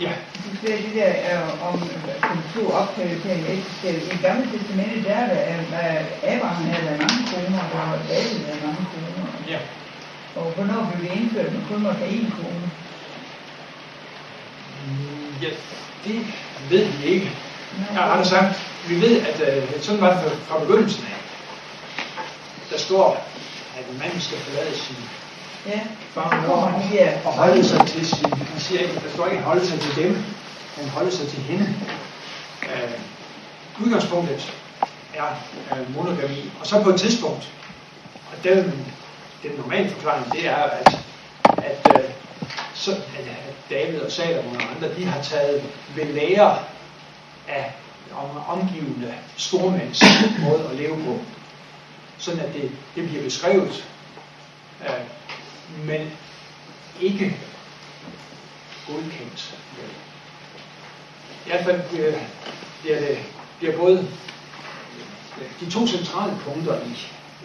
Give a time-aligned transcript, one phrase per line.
[0.00, 0.12] Ja.
[0.44, 1.74] Så skal det der øh, om
[2.36, 3.94] kultur, opprioritering, ægteskab.
[4.12, 5.40] I gamle testamentet, der er der,
[5.78, 9.26] at Abraham havde været mange koner, og David havde mange koner.
[9.48, 9.58] Ja.
[10.36, 12.70] Og hvornår blev det indført, at man kun måtte have én kone?
[14.86, 15.48] Mm, Ja,
[16.04, 16.26] det
[16.70, 17.30] ved vi ikke.
[17.78, 21.20] Jeg har rettere sagt, vi ved, at øh, sådan var det fra, begyndelsen af.
[22.70, 23.26] Der står,
[23.78, 24.96] at en mand skal forlade sin
[25.66, 25.80] Ja,
[26.14, 26.82] far og mor
[27.24, 28.32] og holde sig til sin,
[28.64, 30.24] siger ikke, der står ikke holde sig til dem,
[30.76, 31.74] men holde sig til hende.
[32.62, 33.00] Øh,
[33.84, 34.52] udgangspunktet
[35.14, 35.24] er
[35.72, 37.52] øh, monogami, og så på et tidspunkt,
[38.32, 38.86] og den,
[39.42, 40.98] den normale forklaring, det er, at,
[41.56, 42.10] at, øh,
[42.74, 45.62] så, at, at David og Salomon og andre, de har taget
[45.96, 46.58] ved lære
[47.48, 47.72] af
[48.16, 50.02] om, omgivende stormænds
[50.40, 51.18] måde at leve på.
[52.18, 53.84] Sådan at det, det bliver beskrevet,
[54.80, 56.10] øh, men
[57.00, 57.36] ikke
[58.86, 59.58] godkendt.
[61.46, 62.18] I hvert fald bliver,
[62.82, 63.18] bliver det
[63.58, 64.08] bliver både
[65.60, 66.90] de to centrale punkter i,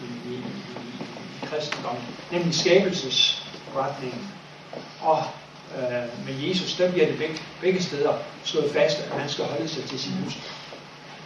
[0.02, 1.04] i, i, i,
[1.42, 4.30] i kristendommen, nemlig skabelsesretningen
[5.00, 5.24] og
[5.76, 9.68] øh, med Jesus, der bliver det begge, begge steder slået fast, at man skal holde
[9.68, 10.38] sig til sin hus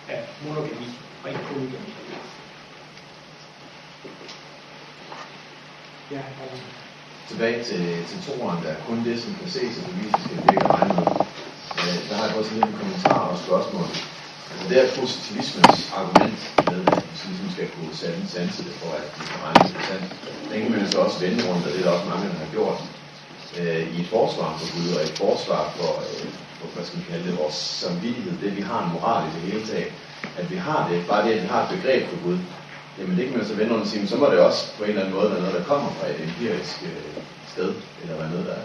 [0.08, 0.88] af monogami
[1.24, 1.94] og ikke polygami.
[6.10, 6.83] Ja, altså
[7.28, 10.48] tilbage til, til toeren, der er kun det, som kan ses og bevises, skal vi
[10.54, 11.06] ikke regne med.
[11.80, 13.88] Øh, der har jeg også en kommentar og spørgsmål.
[14.50, 16.38] Altså det er positivismens argument
[16.70, 19.84] med, at vi ligesom skal kunne sande sanse det, for at det kan regne det
[19.88, 20.06] sandt.
[20.50, 22.50] Den kan man så også vende rundt, og det er der også mange, der har
[22.56, 22.78] gjort.
[23.58, 26.28] Øh, I et forsvar for Gud, og et forsvar for, øh,
[26.58, 29.42] for hvad skal vi kalde det, vores samvittighed, det vi har en moral i det
[29.52, 29.92] hele taget.
[30.40, 32.38] At vi har det, bare det, at vi har et begreb for Gud,
[32.98, 34.90] Jamen det kan man så vende rundt og sige, så må det også på en
[34.90, 37.70] eller anden måde være noget, der kommer fra et empirisk øh, sted,
[38.02, 38.60] eller være noget, der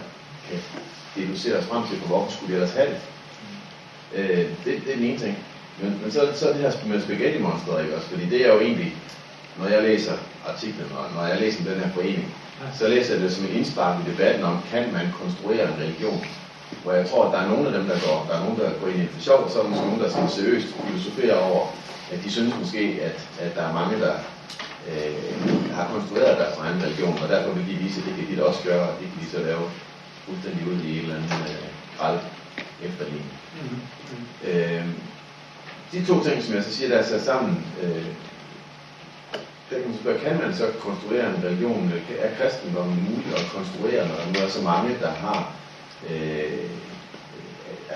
[0.48, 0.58] kan
[1.16, 3.00] deducere os frem til, for hvorfor skulle vi ellers have det.
[4.14, 5.38] Øh, det, det er den ene ting.
[5.80, 8.08] Men, men så, så er det her med spaghetti monster, ikke også?
[8.08, 8.90] Fordi det er jo egentlig,
[9.58, 10.14] når jeg læser
[10.48, 12.34] artiklen, og når jeg læser den her forening,
[12.78, 16.20] så læser jeg det som en indspark i debatten om, kan man konstruere en religion?
[16.82, 18.70] Hvor jeg tror, at der er nogle af dem, der går, der er nogen, der
[18.80, 21.38] går ind i det for sjov, og så er der nogen, der sådan seriøst filosoferer
[21.48, 21.49] over,
[22.12, 24.14] at de synes måske, at, at der er mange, der
[24.88, 28.36] øh, har konstrueret deres egen religion, og derfor vil de vise, at det kan de
[28.36, 29.64] da også gøre, og det kan de så lave
[30.26, 32.18] fuldstændig ud i en eller anden øh, grad
[32.82, 33.32] efterligning.
[33.54, 33.80] Mm-hmm.
[34.50, 34.84] Øh,
[35.92, 38.06] de to ting, som jeg så siger, der er sat sammen, øh,
[39.70, 41.92] der kan man spørge, kan man så konstruere en religion?
[42.18, 45.52] Er kristendommen muligt at konstruere, når der nu er så mange, der har
[46.10, 46.70] øh,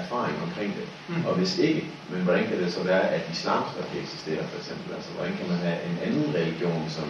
[0.04, 0.86] erfaring omkring det?
[1.08, 1.24] Mm.
[1.28, 1.82] Og hvis ikke,
[2.12, 4.88] men hvordan kan det så være, at islam skal eksistere for eksempel?
[4.96, 7.06] Altså, hvordan kan man have en anden religion, som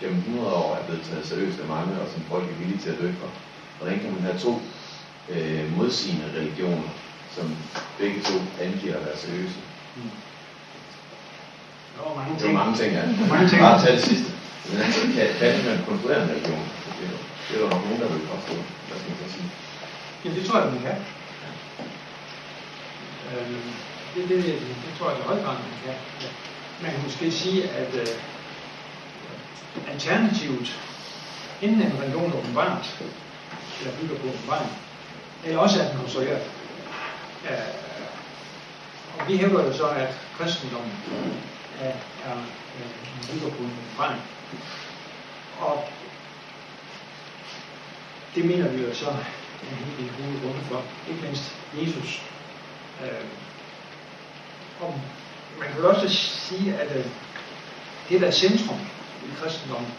[0.00, 2.90] gennem 100 år er blevet taget seriøst af mange, og som folk er villige til
[2.94, 3.30] at dø for?
[3.78, 4.52] Hvordan kan man have to
[5.32, 6.90] øh, modsigende religioner,
[7.36, 7.46] som
[7.98, 9.58] begge to angiver at være seriøse?
[9.96, 10.10] Mm.
[11.94, 12.52] Der var mange Det er ting.
[12.52, 13.04] jo mange ting, ja.
[13.34, 13.60] Mange ting.
[13.66, 14.30] Bare tage det sidste.
[14.68, 16.64] Men altså, kan, kan man konstruere en religion?
[16.98, 17.16] Det er,
[17.46, 18.54] det er jo nok nogen, der vil påstå.
[18.86, 19.48] Hvad skal man så sige?
[20.24, 20.96] Ja, det tror jeg, man kan.
[23.34, 23.72] Øhm,
[24.14, 25.94] det, det, det, det tror jeg i høj grad, man kan.
[26.20, 26.28] Ja.
[26.82, 28.06] Man kan måske sige, at øh,
[29.88, 30.78] alternativet,
[31.62, 33.00] inden en religion åbenbart,
[33.80, 34.70] eller bygger på åbenbaring,
[35.44, 36.50] eller også er den konstrueret.
[37.50, 37.58] Øh,
[39.18, 40.92] og vi hævder jo så, at kristendommen
[41.80, 41.88] er,
[42.24, 42.36] er,
[42.78, 44.20] er bygger på en åbenbaring.
[45.60, 45.84] Og
[48.34, 52.22] det mener vi jo så er en helt en gode grunde for, ikke mindst Jesus.
[53.04, 53.24] Øh,
[54.80, 55.00] og
[55.58, 57.04] man kan også sige, at øh,
[58.08, 58.80] det, der er centrum
[59.24, 59.92] i kristendommen,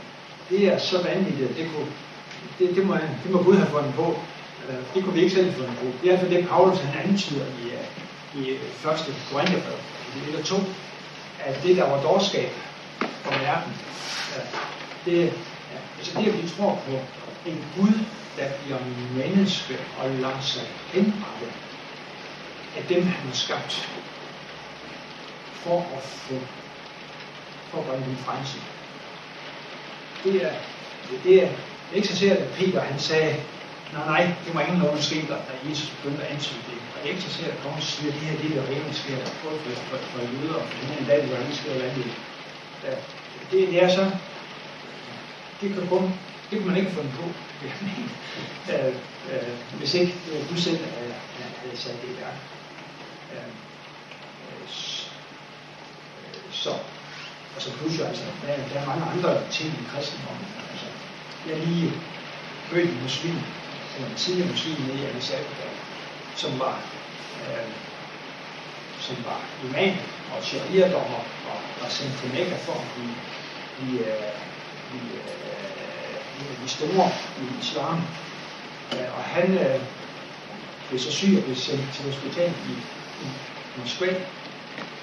[0.49, 1.91] det er så vanvittigt, at det, kunne,
[2.59, 4.19] det, det, må, det må Gud have fundet på.
[4.69, 5.85] Øh, det kunne vi ikke selv have fundet på.
[6.01, 9.79] Det er altså det, Paulus han antyder i, øh, i øh, første Korintherbrev,
[10.31, 10.55] i og 2,
[11.45, 12.51] at det, der var dårskab
[12.99, 13.73] for verden,
[14.35, 14.45] øh,
[15.05, 15.25] det,
[15.71, 16.99] ja, altså det, at vi tror på
[17.45, 17.93] en Gud,
[18.37, 18.79] der bliver
[19.15, 20.61] menneske og lader sig
[20.93, 21.47] henrette
[22.77, 23.89] af dem, han har skabt,
[25.53, 26.35] for at få
[27.71, 28.57] for at bringe dem frelse.
[30.23, 30.53] Det er,
[31.23, 31.49] det er
[31.93, 33.35] ikke så sikkert, at Peter han sagde,
[33.93, 36.77] nej, nej, det var ingen nogen ske, da Jesus begyndte at antyde det.
[36.93, 38.69] Og det er ikke så sikkert, at kongen siger, at det her det er det
[38.69, 41.71] rene sker, både for, for, for jøder og for den her dag, hvor det sker
[41.75, 42.11] og andet.
[42.85, 42.93] Ja,
[43.51, 44.11] det, det er så,
[45.61, 46.13] det kan kun,
[46.49, 47.25] det kunne man ikke finde på,
[48.73, 48.93] øh,
[49.31, 51.13] øh, hvis ikke øh, du selv øh,
[51.61, 52.37] havde sat det i værk.
[53.33, 53.51] Øh,
[54.47, 54.69] øh,
[56.51, 56.69] så,
[57.55, 60.47] og så pludselig altså, der, der er mange andre ting i kristendommen.
[60.71, 60.85] Altså,
[61.47, 61.91] jeg er lige
[62.71, 63.37] mødt en muslim,
[63.95, 65.69] eller en tidligere muslim nede i Addis Abeba,
[66.35, 66.81] som var
[67.41, 67.69] øh,
[68.99, 69.95] som var imam
[70.33, 73.15] og sharia-dommer og var sendt til Mekka for at blive,
[73.77, 74.33] blive, øh,
[74.89, 75.78] blive øh,
[76.39, 77.07] en af de store
[77.41, 77.97] i islam.
[78.93, 79.79] Øh, og han øh,
[80.87, 82.73] blev så syg og blev sendt til hospital i,
[83.23, 83.27] i
[83.77, 84.15] Moskva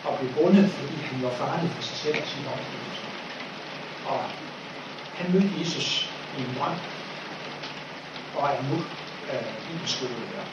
[0.05, 3.05] og blev bundet, fordi han var farlig for sig selv og sin omgivelse.
[4.07, 4.21] Og
[5.19, 6.77] han mødte Jesus i en drøm
[8.37, 8.77] og er nu
[9.31, 10.45] øh, bibelskole der.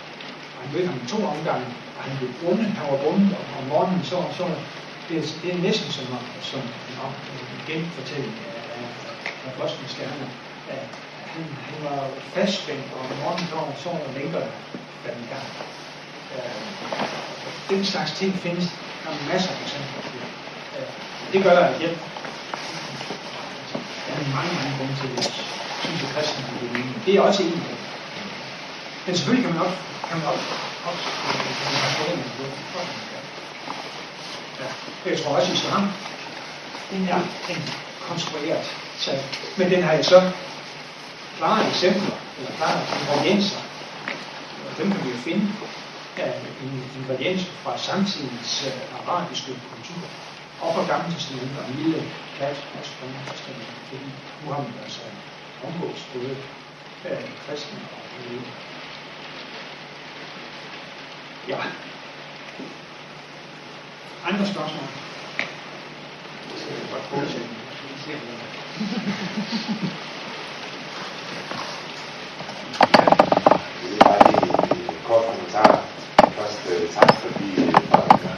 [0.55, 3.43] Og han mødte ham i to omgange, og han blev bundet, han var bundet, og
[3.59, 4.45] om morgenen så, og så
[5.09, 6.05] det, er, det er næsten som,
[6.41, 7.23] som en,
[7.67, 8.87] genfortælling af, af,
[9.45, 10.29] af Boston Stjerner.
[10.81, 10.89] At
[11.33, 11.99] hun, hun var
[12.35, 13.47] fastspændt, og om morgenen
[13.83, 14.41] så, hun var længere
[15.03, 15.47] der den gang.
[16.35, 16.53] Øh,
[17.69, 18.65] den slags ting findes
[19.03, 20.17] der er masser af eksempler på.
[20.77, 20.89] Øh,
[21.33, 21.99] det gør der hjælp.
[24.05, 25.23] Der er mange, mange grunde til det,
[25.83, 27.77] synes jeg, kristne er det Det er også en af.
[29.05, 29.77] Men selvfølgelig kan man også,
[30.09, 30.45] kan man også,
[30.87, 30.97] op,
[31.59, 32.03] kan man også
[34.61, 34.69] Ja.
[35.09, 35.83] Jeg tror også, at islam,
[36.91, 37.61] den er en
[38.09, 38.65] konstrueret
[38.97, 39.19] sag.
[39.57, 40.31] Men den har jeg så
[41.37, 43.59] klare eksempler, eller klare ingredienser,
[44.67, 45.47] og dem kan vi jo finde
[46.17, 46.33] af
[46.99, 50.03] ingredienser fra samtidens uh, arabiske kultur
[50.61, 51.99] og fra gamle testament og lille
[52.39, 54.09] kat også fra gamle testament, fordi
[54.45, 55.01] Muhammed altså
[55.67, 56.35] omgås både
[57.05, 58.51] uh, kristne og jøder.
[61.47, 61.57] Ja.
[64.29, 64.87] Andre spørgsmål?
[66.49, 67.47] Det skal jeg godt fortsætte.
[73.81, 74.51] Det er bare lige
[74.89, 75.71] en kort kommentar.
[76.37, 77.73] Først øh, tak fordi øh,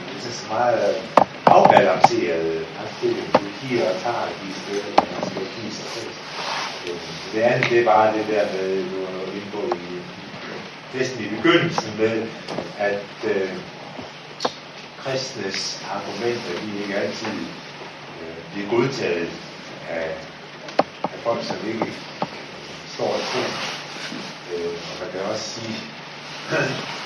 [0.10, 1.02] det er så meget øh,
[1.46, 3.34] afbalanceret fremstilling.
[3.34, 6.12] Du giver og tager de steder, hvor man skal give sig selv.
[6.88, 7.00] Øh,
[7.66, 10.02] det andet, er bare det der med, du var inde på i
[10.98, 12.28] næsten i begyndelsen med,
[12.78, 13.50] at øh,
[15.00, 17.38] kristnes argumenter, de ikke altid
[18.22, 19.30] øh, bliver godtaget
[19.90, 20.18] af,
[21.04, 21.94] af folk, som ikke
[22.88, 23.44] står i tro.
[24.54, 25.76] Øh, og man kan også sige,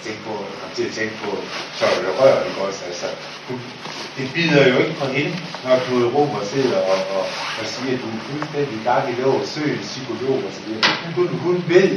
[0.00, 1.30] jeg tænker på, kom til at tænke på
[1.78, 2.84] Søren Rør, ikke også?
[2.84, 3.06] Altså,
[3.48, 3.60] hun,
[4.16, 5.32] det bider jo ikke på hende,
[5.64, 7.24] når Knud Romer sidder og, og,
[7.60, 10.90] og siger, at du er fuldstændig gang i lov, søg en psykolog og så videre.
[11.16, 11.90] Hun, hun ved,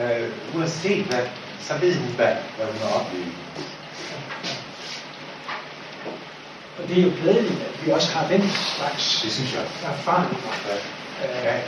[0.00, 1.24] øh, uanset hvad,
[1.60, 3.32] så ved hun, hvad, hvad hun har oplevet.
[6.78, 8.42] Og det er jo glædeligt, at vi også har den
[8.76, 9.62] slags Det synes jeg.
[9.84, 10.36] erfaringer.
[11.22, 11.60] Ja, ja, ja.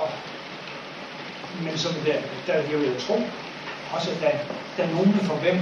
[0.00, 0.08] og,
[1.64, 2.16] men som der,
[2.46, 3.22] der er jo jeg tro,
[3.92, 4.30] også at der,
[4.76, 5.58] der er nogen, for hvem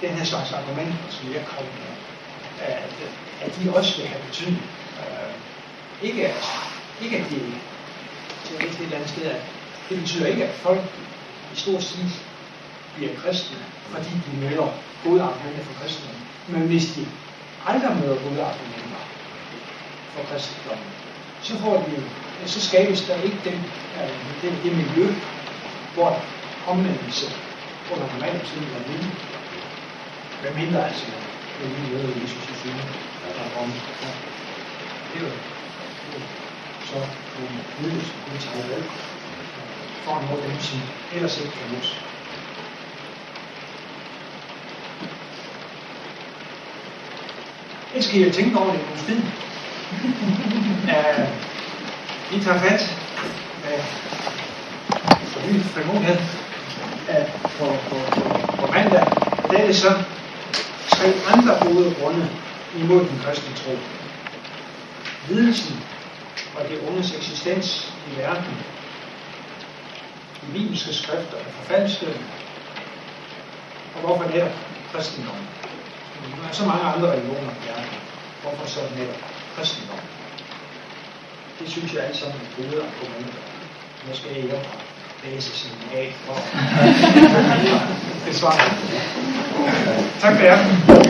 [0.00, 1.92] den her slags argumenter, som jeg kommer med,
[2.60, 2.94] at,
[3.44, 4.62] at de også vil have betydning.
[5.00, 5.34] Øh,
[6.08, 6.44] ikke, at,
[7.02, 7.42] ikke at det,
[8.44, 9.42] til et eller andet sted, at
[9.88, 10.80] det betyder ikke, at folk
[11.54, 12.10] i stor stil
[12.96, 13.56] bliver kristne,
[13.90, 14.68] fordi de møder
[15.04, 16.26] gode argumenter for kristendommen.
[16.48, 17.06] Men hvis de
[17.66, 19.00] aldrig møder gode argumenter
[20.14, 20.90] for kristendommen,
[21.42, 22.02] så får de
[22.46, 23.58] så skabes der ikke den,
[24.00, 25.14] øh, det, det miljø,
[25.94, 26.22] hvor
[26.66, 27.26] omvendelse
[27.92, 29.12] under normale omstændigheder er mulig.
[30.40, 31.06] Hvem mindre altså,
[31.56, 32.84] det er lige noget, Jesus i syne,
[33.22, 33.70] der om.
[35.14, 35.26] Er jo
[36.04, 36.24] det er jo
[36.88, 36.98] så
[37.38, 38.84] nogle nydes, som tager vel
[40.04, 40.80] for at nå dem, som
[41.14, 42.00] ellers ikke kan nås.
[47.94, 49.18] Det skal I jo tænke over det uges tid.
[50.92, 51.24] Uh,
[52.30, 52.98] vi tager fat
[53.64, 53.78] med
[55.32, 56.43] fornyet frimodighed
[57.58, 59.06] på, på, på, på mandag.
[59.44, 59.92] Og der er det så
[60.90, 62.30] tre andre gode grunde
[62.76, 63.78] imod den kristne tro.
[65.28, 65.84] Lidelsen
[66.56, 68.54] og det ondes eksistens i verden.
[70.40, 72.18] De bibelske skrifter er forfalskede.
[73.94, 74.52] Og hvorfor netop
[74.92, 75.48] kristendommen?
[76.42, 77.94] Der er så mange andre religioner i verden.
[78.42, 79.20] Hvorfor så netop
[79.56, 80.08] kristendommen?
[81.58, 83.38] Det synes jeg alt sammen er gode argumenter.
[84.08, 84.60] Måske skal jeg
[85.24, 86.34] hjem og læse sådan af for
[86.82, 88.74] at besvare.
[90.20, 91.04] Tak for jer.